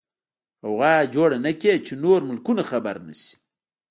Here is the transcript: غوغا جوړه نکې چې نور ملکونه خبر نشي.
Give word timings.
غوغا 0.69 0.95
جوړه 1.15 1.37
نکې 1.45 1.73
چې 1.85 1.93
نور 2.03 2.19
ملکونه 2.29 2.63
خبر 2.71 2.95
نشي. 3.07 3.33